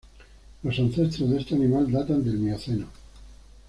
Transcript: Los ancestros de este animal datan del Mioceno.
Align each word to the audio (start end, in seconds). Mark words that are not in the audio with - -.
Los 0.63 0.79
ancestros 0.79 1.29
de 1.29 1.37
este 1.41 1.53
animal 1.53 1.91
datan 1.91 2.23
del 2.23 2.39
Mioceno. 2.39 2.87